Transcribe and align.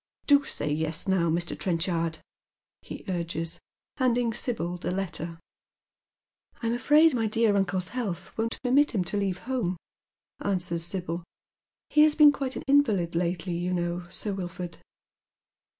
Do 0.25 0.43
say 0.45 0.71
yes 0.73 1.07
now, 1.07 1.29
Mr. 1.29 1.55
Trenchard," 1.55 2.17
he 2.81 3.05
urges, 3.07 3.59
handing 3.97 4.33
Sibyl 4.33 4.77
the 4.77 4.89
letter." 4.89 5.39
I'm 6.63 6.73
afraid 6.73 7.13
my 7.13 7.27
dear 7.27 7.55
uncle's 7.55 7.89
health 7.89 8.35
won't 8.35 8.59
permit 8.63 8.95
him 8.95 9.03
to 9.03 9.17
leave 9.17 9.37
home" 9.45 9.77
answers 10.39 10.83
Sibyl." 10.83 11.23
He 11.91 12.01
has 12.01 12.15
been 12.15 12.31
quite 12.31 12.55
an 12.55 12.63
invalid 12.67 13.13
lately, 13.13 13.53
you 13.53 13.73
know. 13.75 14.07
Sir 14.09 14.33
Wilford." 14.33 14.79